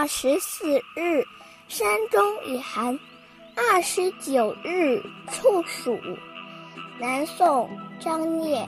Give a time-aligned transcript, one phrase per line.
[0.00, 1.22] 二十四日，
[1.68, 2.98] 山中已寒；
[3.54, 4.98] 二十九日，
[5.30, 5.94] 处暑。
[6.98, 7.68] 南宋
[7.98, 8.66] 张镊。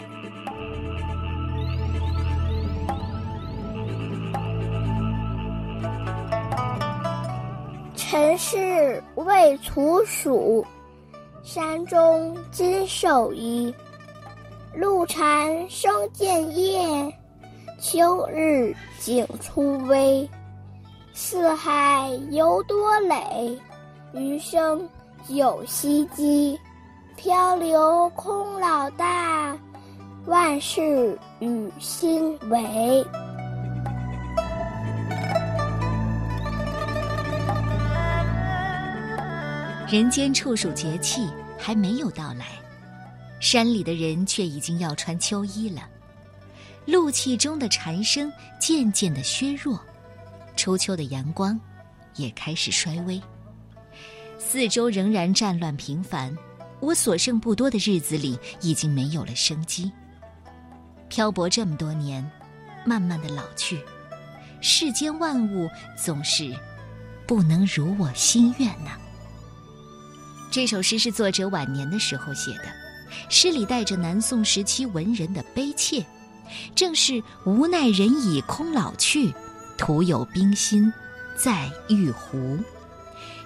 [7.97, 10.63] 陈氏未处暑，
[11.43, 13.75] 山中今受衣。
[14.75, 17.11] 露蝉生建业，
[17.81, 20.29] 秋日景初微。
[21.25, 23.57] 四海犹多累，
[24.13, 24.87] 余生
[25.29, 26.59] 有希冀。
[27.17, 29.57] 漂流空老大，
[30.27, 33.07] 万事与心为。
[39.89, 42.47] 人间处暑节气还没有到来，
[43.39, 45.83] 山里的人却已经要穿秋衣了。
[46.85, 49.79] 露气中的蝉声渐渐的削弱，
[50.63, 51.59] 初秋的阳光
[52.15, 53.21] 也开始衰微。
[54.39, 56.33] 四周仍然战乱频繁，
[56.79, 59.91] 我所剩不多的日子里已经没有了生机。
[61.09, 62.25] 漂泊这么多年，
[62.87, 63.81] 慢慢的老去，
[64.61, 66.55] 世间万物总是
[67.27, 68.97] 不能如我心愿呐。
[70.49, 72.73] 这首诗是作者晚年的时候写的，
[73.29, 76.07] 诗里带着南宋时期文人的悲切，
[76.73, 79.35] 正是无奈人已空老去，
[79.77, 80.93] 徒有冰心
[81.37, 82.59] 在玉壶，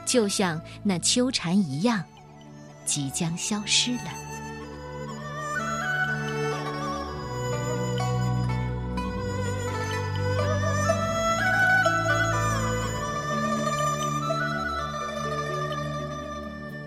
[0.05, 2.05] 就像那秋蝉一样，
[2.85, 4.11] 即将消失了。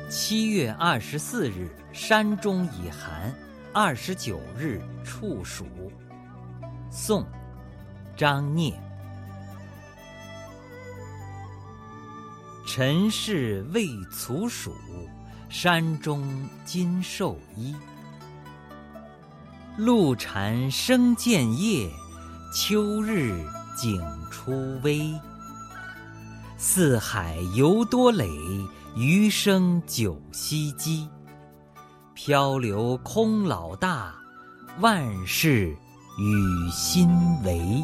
[0.10, 3.32] 七月二十四日，山中已寒；
[3.74, 5.66] 二十九日，处暑。
[6.92, 7.26] 宋，
[8.16, 8.80] 张聂。
[12.72, 14.72] 尘世未处暑，
[15.50, 17.76] 山中今兽医。
[19.76, 21.90] 露蝉生建业，
[22.54, 23.44] 秋日
[23.76, 24.00] 景
[24.30, 24.52] 初
[24.84, 25.12] 微。
[26.60, 28.30] 四海犹多垒。
[28.96, 31.10] 余生九溪鸡，
[32.14, 34.14] 漂流空老大，
[34.80, 35.76] 万事
[36.20, 37.10] 与心
[37.44, 37.84] 为。